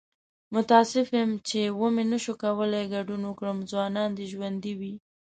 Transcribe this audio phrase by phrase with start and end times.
[0.53, 3.57] متاسف یم چې و مې نشو کولی ګډون وکړم.
[3.71, 4.93] ځوانان دې ژوندي وي!